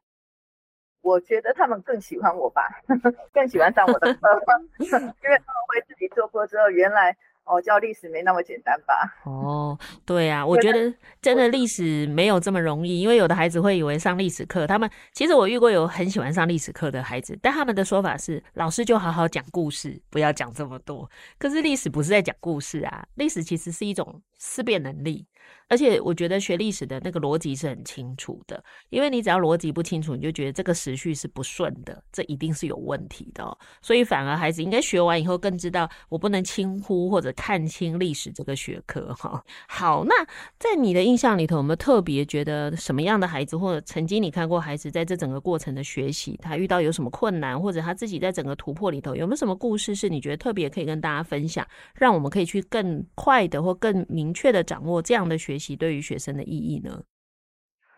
[1.01, 2.61] 我觉得他们更喜欢我吧，
[3.33, 4.27] 更喜欢上我的课，
[4.77, 7.17] 因为他们会自己做过之后，原来。
[7.45, 8.93] 哦，教历史没那么简单吧？
[9.23, 21.09] 哦，对啊， 我觉得真的历史没有这么容易，因为有的孩子会以为上历史课，他们其实我遇过有很喜欢上历史课的孩子，但他们的说法是，老师就好好讲故事，不要讲这么多。
[21.37, 25.25] 可是历史不是在讲故事啊，历史其实是一种思辨能力。
[25.67, 33.57] 而且我觉得学历史的那个逻辑是很清楚的，因为你只要逻辑不清楚，你就觉得这个时序是不顺的，这一定是有问题的哦。
[33.81, 39.43] 所以反而孩子应该学完以后更知道，我不能轻忽或者看清历史这个学科哈。
[39.67, 40.13] 好，那
[40.59, 57.05] 在你的印象里头，有没有特别觉得什么样的孩子，或者曾经你看过孩子在这整个过程的学习，他遇到有什么困难，或者他自己在整个突破里头有没有什么故事是你觉得特别可以跟大家分享，让我们可以去更快的或更明确的掌握这样的学学习对于学生的意义呢？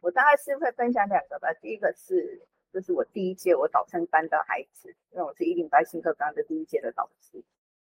[0.02, 1.52] 我大概是会分享两个吧。
[1.62, 7.44] 第一个是，就是我第一届我导生班的孩子，因为我是一零八新课纲的第一届的导师。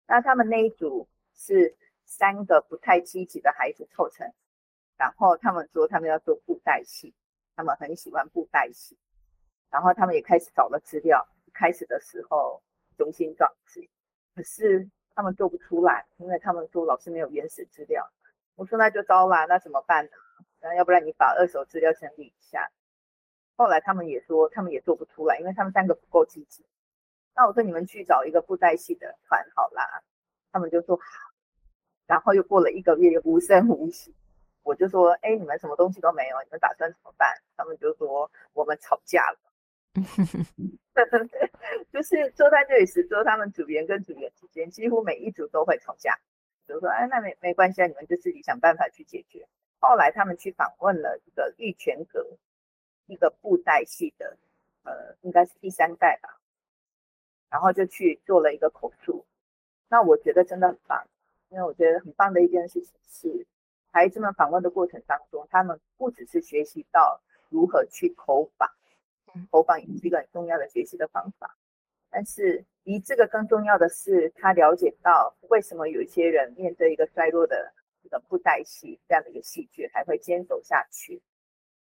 [0.08, 4.31] 那他们那一组是三个不太积极的孩子凑成，
[4.97, 7.13] 然后他们说他们要做布袋戏，
[7.55, 8.97] 他们很喜欢布袋戏，
[9.71, 11.27] 然后他们也开始找了资料。
[11.53, 12.62] 开始的时候
[12.97, 13.89] 雄心壮志，
[14.36, 18.05] 可是他们做不出来，因为他们说老师没有原始资料。
[18.55, 20.11] 我说那就糟了，那怎么办呢？
[20.61, 22.71] 那要不然你把二手资料整理一下。
[23.57, 26.65] 后来他们也说，他们也做不出来，因为他们三个不够积极。
[27.35, 30.03] 那我说你们去找一个布袋戏的团好啦，
[30.51, 31.03] 他们就说好。
[32.07, 34.15] 然后又过了一个月，又无声无息。
[34.63, 37.29] 我就说，哎，你们什么东西都没有，你们打算怎么办？
[37.55, 39.37] 他们就说我们吵架了。
[41.91, 46.17] 就是坐在这里时，说他们组员跟组员之间，几乎每一组都会吵架。
[46.67, 49.47] 就说哎，那没没关系啊，你们就自己想办法去解决。
[49.80, 52.25] 后来他们去访问了一个玉泉阁，
[53.06, 54.38] 一个布袋戏的，
[54.84, 56.41] 呃，应该是第三代吧。
[57.49, 59.25] 然后就去做了一个口述。
[59.88, 61.08] 那我觉得真的很棒，
[61.49, 63.45] 因为我觉得很棒的一件事情是，
[63.91, 68.69] 孩子们访问的过程当中，他们不只是学习到如何去口访，
[69.51, 71.56] 口访也是一个很重要的学习的方法。
[72.15, 81.21] 但是比这个更重要的是，他了解到为什么有一些人面对一个衰落的这个布袋戏这样的一个戏剧还会坚守下去。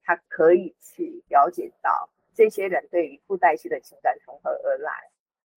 [0.03, 4.91] 他可以去了解到这些人对于布袋戏的情感从何而来。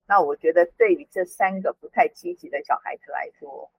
[0.06, 3.70] 那我觉得对于这三个不太积极的小孩子来说，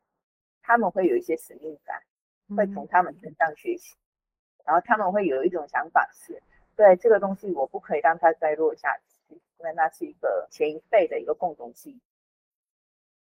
[0.62, 2.00] 他们会有一些使命感，
[2.56, 3.96] 会从他们身上学习，
[4.64, 6.40] 然后他们会有一种想法是：
[6.76, 9.15] 对这个东西，我不可以让它再落下去。
[9.58, 12.02] 因为那是一个前一辈的一个共同性，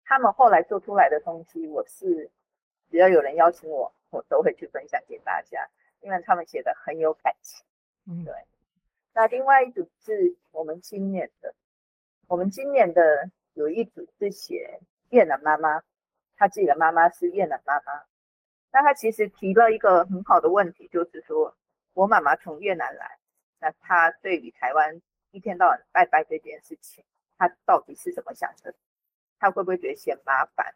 [0.05, 2.31] 他们后来做出来的东西，我是
[2.91, 5.69] 只要有人邀请我，我都会去分享给大家，
[6.01, 7.65] 因为他们写的很有感情。
[8.07, 8.35] 嗯，对。
[9.13, 11.55] 那另外一组是我们今年的，
[12.27, 15.83] 我们今年的有一组是写越南妈妈，
[16.37, 18.03] 她自己的妈妈是越南妈妈，
[18.73, 21.55] 那她其实提了一个很好的问题，就是说
[21.93, 23.19] 我妈妈从越南来，
[23.61, 25.03] 那她对于台湾。
[25.35, 27.05] 一天到晚拜拜这件事情，
[27.37, 28.73] 他到底是怎么想的？
[29.41, 30.75] 他会不会觉得嫌麻烦？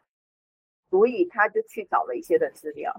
[0.89, 2.93] 所以他就去找了一些的资料，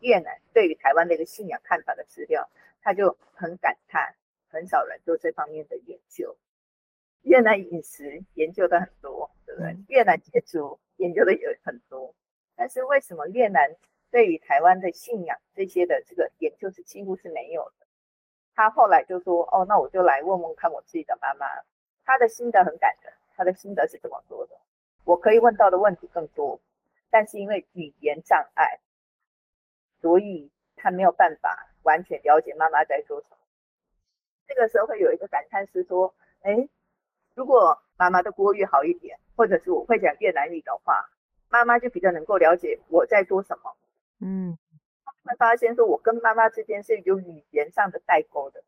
[0.00, 2.48] 越南对于台湾的一个信仰看法的资料，
[2.80, 4.14] 他就很感叹，
[4.48, 6.34] 很少人做这方面的研究。
[7.22, 9.76] 越南饮食研究的很多，对不对？
[9.88, 12.14] 越南建筑研究的也很多，
[12.56, 13.76] 但是为什么越南
[14.10, 17.86] 对于台湾的信仰这些的这个研究是几乎是没有的？
[18.58, 21.46] 他后来就说：“哦，那我就来问问看我自己的妈妈，
[22.04, 23.12] 她的心得很感人。
[23.36, 24.56] 她的心得是怎么说的？
[25.04, 26.58] 我可以问到的问题更多，
[27.08, 28.80] 但是因为语言障碍，
[30.00, 33.36] 所以他没有办法完全了解妈妈在说什么。
[34.48, 36.68] 这个时候会有一个感叹是说：哎，
[37.36, 41.08] 如果妈妈的国语好一点，或者是我会讲越南语的话，
[41.48, 43.76] 妈妈就比较能够了解我在说什么。”
[44.20, 44.58] 嗯。
[45.28, 48.62] 会发现说，我跟妈妈之间是有语言上的代沟的，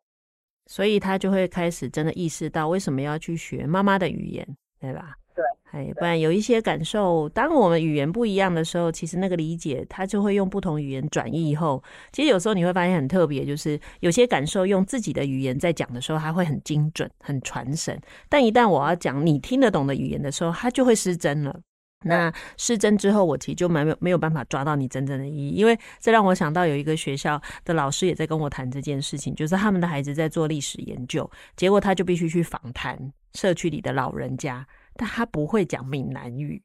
[0.67, 4.47] 所以他就会开始真的意识到为什么要去学妈妈的语言，
[4.79, 5.17] 对吧？
[5.35, 21.59] 对，哎，不然有一些感受，当我们语言不一样的时候，其实那个理解，他就会用不同语言转译以后，其实有时候你会发现很特别，就是有些感受用自己的语言在讲的时候，它会很精准、很传神，但一旦我要讲你听得懂的语言的时候，它就会失真了。
[22.03, 36.63] 那失真之后，我其实就没有没有办法抓到你真正的意义，因为这让我想到有一个学校的老师也在跟我谈这件事情，就是他们的孩子在做历史研究，结果他就必须去访谈社区里的老人家，但他不会讲闽南语，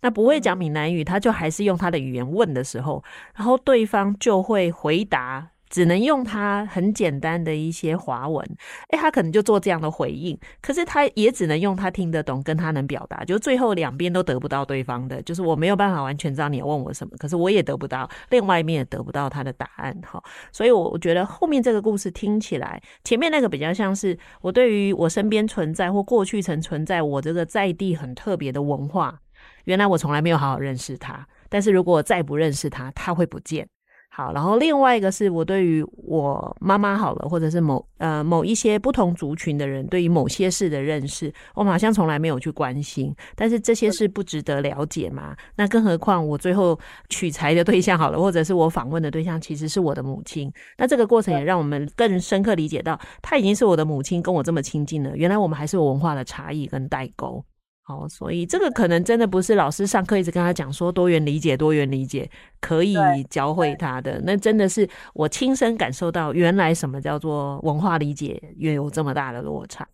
[0.00, 5.50] 那不会讲闽南语，他就还是用他的语言问的时候，然后对方就会回答。
[5.70, 8.44] 只能用他很简单的一些华文，
[8.88, 29.20] 诶，他可能就做这样的回应，可是他也只能用他听得懂跟他能表达，就最后两边都得不到对方的，就是我没有办法完全知道你要问我什么，可是我也得不到，另外一面也得不到他的答案，哈，所以我我觉得后面这个故事听起来，前面那个比较像是我对于我身边存在或过去曾存在我这个在地很特别的文化，
[29.64, 33.68] 原来我从来没有好好认识他，但是如果我再不认识他，他会不见。
[34.12, 43.14] 好，然后另外一个是我对于我妈妈好了，或者是某呃某一些不同族群的人对于某些事的认识，我们好像从来没有去关心。
[43.36, 45.36] 但是这些事不值得了解吗？
[45.54, 46.76] 那更何况我最后
[47.08, 50.52] 取材的对象好了，或者是我访问的对象其实是我的母亲。
[50.76, 55.16] 那这个过程也让我们更深刻理解到，她已经是我的母亲，跟我这么亲近了。
[55.16, 57.44] 原来我们还是有文化的差异跟代沟。
[57.90, 62.94] 好，所以这个可能真的不是老师上课一直跟他讲说多元理解，多元理解可以
[63.28, 69.84] 教会他的，那真的是我亲身感受到，原来什么叫做文化理解，也有这么大的落差。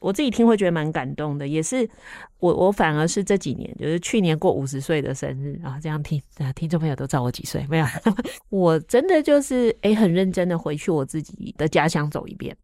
[0.00, 1.88] 我自己听会觉得蛮感动的，也是
[2.38, 7.86] 我我反而是这几年，就是去年过五十岁的生日啊，这样听啊，听众朋友都知道我几岁没有？
[8.50, 12.54] 我真的就是诶、欸，很认真的回去我自己的家乡走一遍。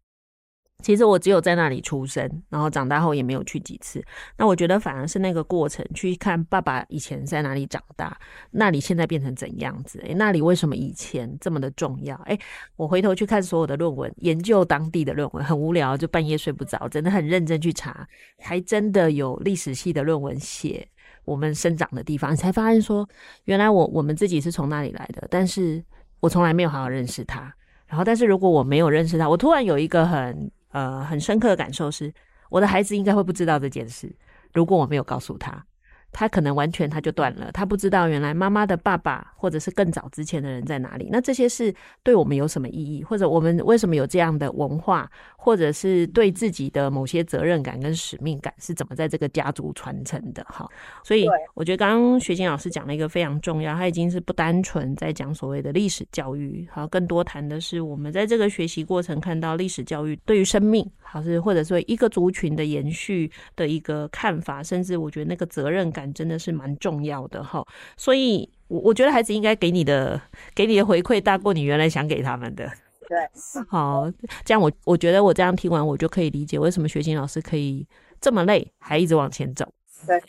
[0.83, 4.03] 其实我只有在那里出生，然后长大后也没有去几次。
[4.37, 8.15] 那我觉得反而是那个过程，去看爸爸以前在哪里长大，
[8.51, 9.99] 那里现在变成怎样子？
[10.01, 12.15] 诶，那里为什么以前这么的重要？
[12.25, 12.37] 诶，
[12.75, 18.05] 我回头去看所有的论文，研究当地的论文，很无聊，就半夜睡不着，真的很认真去查，
[18.39, 20.85] 还真的有历史系的论文写
[21.23, 23.07] 我们生长的地方，才发现说，
[23.45, 25.81] 原来我我们自己是从那里来的，但是
[26.19, 27.55] 我从来没有好好认识他。
[27.87, 30.51] 然后，但是如果我没有认识他，我突然有一个很。
[30.73, 32.13] 呃，很深刻的感受是，
[32.49, 34.13] 我的孩子应该会不知道这件事。
[34.53, 35.65] 如果我没有告诉他，
[36.13, 41.09] 他可能完全他就断了，他不知道原来妈妈的爸爸或者是更早之前的人在哪里。
[41.11, 50.43] 那这些是对我们有什么意义，或者我们为什么有这样的文化，或者是对自己的某些责任感跟使命感是怎么在这个家族传承的？
[50.43, 50.69] 哈，
[51.03, 66.02] 所以我觉得刚刚学晶老师讲了一个非常重要，他已经是不单纯在讲所谓的历史教育，好，更多谈的是我们在这个学习过程看到历史教育对于生命，好是或者说一个族群的延续的一个看法，甚至我觉得那个责任感。
[66.11, 67.63] 真的是蛮重要的哈，
[67.95, 70.19] 所以我我觉得孩子应该给你的
[70.55, 72.67] 给你的回馈大过你原来想给他们的。
[73.07, 73.17] 对，
[73.69, 74.11] 好，
[74.43, 77.87] 这样我我觉得我这样听完，我就可以理解为什么学琴老师可以
[78.19, 79.71] 这么累还一直往前走。
[80.07, 80.21] 对，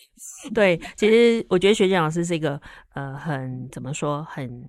[0.52, 2.60] 对，其实我觉得学琴老师是一个
[2.92, 4.62] 呃很怎么说很。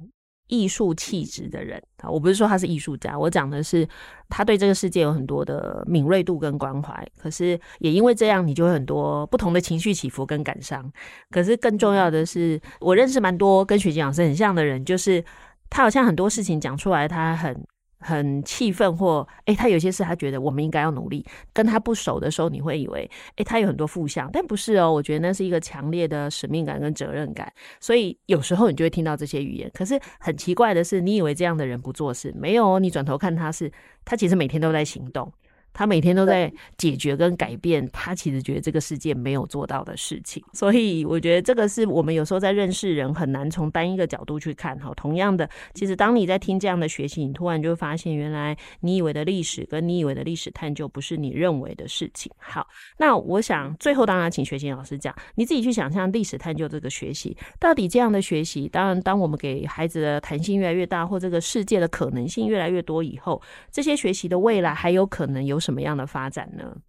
[0.47, 3.87] 艺术气质的人啊，我不是说他是艺术家，我讲的是
[4.29, 7.07] 他对这个世界有很多的敏锐度跟关怀。
[7.17, 10.91] 可是也因为这样，你就会很多不同的情绪起伏跟感伤。
[11.31, 15.23] 可是更重要的是，我认识蛮多跟学晶老师很像的人，就是
[15.69, 17.65] 他好像很多事情讲出来，他很。
[18.05, 21.25] 很气愤，或诶、他有些事他觉得我们应该要努力。
[21.51, 24.93] 跟他不熟的时候，你会以为诶、他有很多负向，但不是哦。
[24.93, 29.71] 我觉得那是一个强烈的使命感跟责任感，所以有时候你就会听到这些语言。
[29.73, 32.79] 可是很奇怪的是，你以为这样的人不做事，没有哦。
[32.79, 33.71] 你转头看他是，
[34.05, 35.31] 他其实每天都在行动。
[35.75, 44.93] 他每天都在解决跟改变，他其实觉得这个世界没有做到的事情，所以我觉得这个是我们有时候在认识人很难从单一个角度去看哈。
[44.95, 52.31] 同样的，其实当你在听这样的学习，你突然就会发现，原来你以为的历史跟你以为的历史探究不是你认为的事情。
[52.37, 52.65] 好，
[52.97, 65.59] 那我想最后当然请学琴老师讲，你自己去想象历史探究这个学习到底这样的学习，当然当我们给孩子的弹性越来越大，或这个世界的可能性越来越多以后，这些学习的未来还有可能有。
[65.65, 66.79] 什么样的发展呢？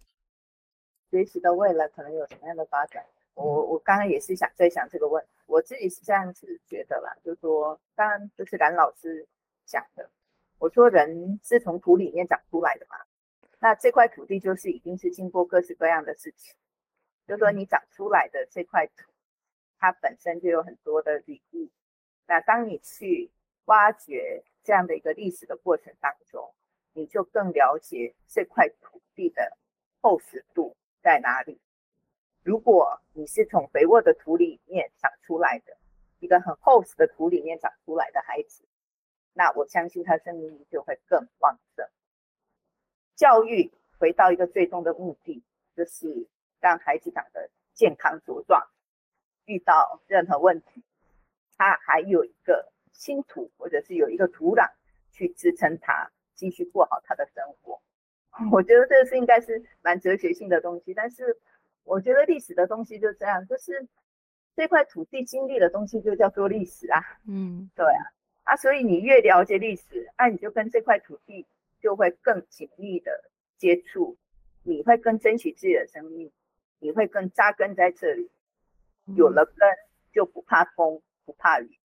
[1.09, 3.03] 学习的未来可能有什么样的发展？
[3.33, 9.27] 我我刚刚也是想在想这个问题，我自己是这样子觉得啦，就是说，当然就是蓝老师
[9.65, 10.07] 讲的，
[10.59, 12.97] 我说人是从土里面长出来的嘛，
[13.57, 16.53] 那这块土地就是已经是经过各式各样的事情，
[17.27, 19.11] 就是说你长出来的这块土，
[19.79, 21.67] 它本身就有很多的礼物，
[22.27, 23.31] 那当你去
[23.65, 26.53] 挖掘这样的一个历史的过程当中。
[26.97, 29.55] 你就更了解这块土地的
[30.01, 31.61] 厚实度在哪里。
[32.41, 35.77] 如果你是从肥沃的土里面长出来的，
[36.17, 38.65] 一个很厚实的土里面长出来的孩子，
[39.33, 41.87] 那我相信他生命力就会更旺盛。
[43.15, 45.43] 教育回到一个最终的目的，
[45.75, 46.27] 就是
[46.59, 48.67] 让孩子长得健康茁壮，
[49.45, 50.83] 遇到任何问题，
[51.55, 54.71] 他还有一个新土，或者是有一个土壤
[55.11, 56.11] 去支撑他。
[56.37, 57.81] 继续过好他的生活，
[58.53, 60.93] 我觉得这是应该是蛮哲学性的东西。
[60.93, 61.37] 但是
[61.83, 63.85] 我觉得历史的东西就这样，就是
[64.55, 67.01] 这块土地经历的东西就叫做历史啊。
[67.27, 68.13] 嗯，对啊，
[68.43, 71.45] 啊，所以你越了解历史，那、啊、你就跟这块土地
[71.81, 73.11] 就会更紧密的
[73.57, 74.15] 接触，
[74.63, 76.31] 你会更珍惜自己的生命，
[76.79, 78.29] 你会更扎根在这里，
[79.15, 79.67] 有了根
[80.11, 81.76] 就不怕风，不怕雨，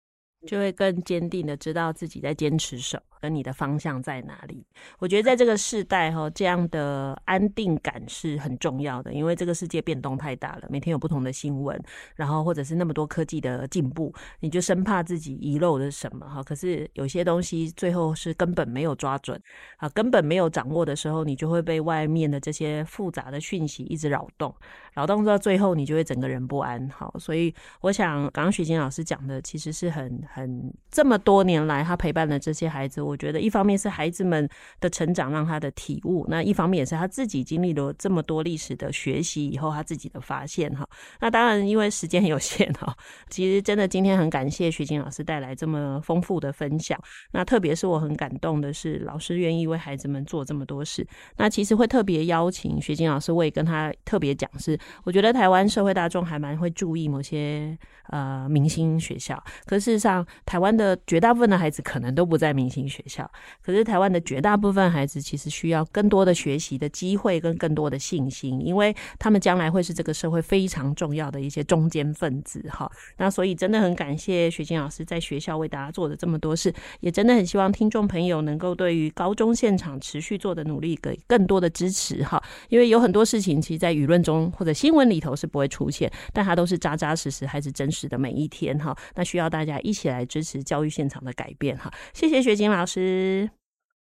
[0.46, 3.02] 就会更坚定的知道自己在坚持什么。
[3.22, 4.66] 跟你的方向在哪里？
[4.98, 11.80] 我觉得在这个世代哈，这样的安定感是很重要的，因为这个世界变动太大了，每天有不同的新闻，
[12.16, 16.42] 然后或者是那么多科技的进步，你就生怕自己遗漏了什么哈。
[16.42, 19.40] 可是有些东西最后是根本没有抓准
[19.76, 24.52] 啊，根本没有掌握的时候，你就会被外面的这些复杂的讯息一直扰动，
[24.94, 26.90] 扰动到最后，你就会整个人不安。
[26.90, 33.02] 好，所以我想刚刚学晶老师讲的，其实是很很这么多年来他陪伴了这些孩子。
[33.02, 34.48] 我觉得一方面是孩子们
[34.80, 40.88] 的成长让他的体悟，那一方面也是他自己经历了这么多历史的学习以后他自己的发现哈。
[41.20, 42.94] 那当然因为时间很有限哈，
[43.28, 46.98] 其实真的今天很感谢学晶老师带来这么丰富的分享。
[47.32, 51.06] 那特别是我很感动的是老师愿意为孩子们做这么多事。
[51.36, 57.76] 那其实会特别邀请学晶老师，我也跟他特别讲是，我觉得台湾社会大众还蛮会注意某些
[58.08, 63.30] 呃明星学校，可事实上台湾的绝大部分的孩子可能都不在明星学校。
[63.62, 72.90] 可是台湾的绝大部分孩子其实需要更多的学习的机会跟更多的信心，因为他们将来会是这个社会非常重要的一些中坚分子哈。
[73.16, 82.42] 那所以真的很感谢学晶老师在学校为大家做的这么多事，也真的很希望听众朋友能够对于高中现场持续做的努力给更多的支持哈。
[82.68, 88.96] 因为有很多事情其实在舆论中或者新闻里头是不会出现，但它都是扎扎实实还是真实的每一天哈。
[89.14, 91.92] 那需要大家一起来支持教育现场的改变哈。
[92.12, 93.50] 谢谢学晶老师。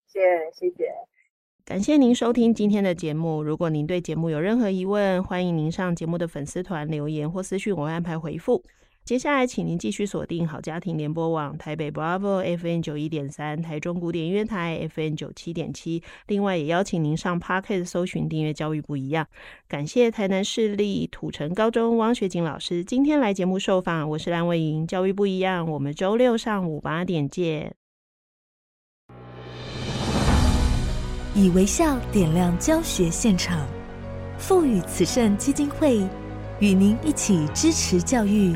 [0.06, 0.84] 谢谢谢谢。
[1.64, 3.42] 感谢您收听今天的节目。
[3.42, 8.62] 如果您对节目有任何疑问，欢迎您上节目的粉丝团留言或私讯，我会安排回复。
[9.04, 16.00] 接下来，请您继续锁定好家庭联播网台北 Bravo FM 九一点三、台中古典音乐台 FM 九七点七。
[16.28, 19.26] 另外，也邀请您上 Podcast 搜寻订阅教育不一样。
[19.66, 24.08] 感谢台南市立土城高中汪学锦老师今天来节目受访。
[24.10, 25.68] 我是蓝伟莹，教育不一样。
[25.68, 27.74] 我们周六上午八点见。
[31.34, 33.66] 以微笑点亮教学现场，
[34.38, 35.98] 富予慈善基金会
[36.60, 38.54] 与您一起支持教育。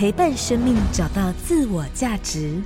[0.00, 2.58] 陪伴生命找到自我价值。